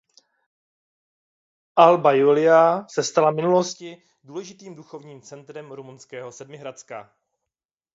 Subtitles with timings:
[1.85, 7.13] Alba Iulia se stala v minulosti důležitým duchovním centrem rumunského Sedmihradska.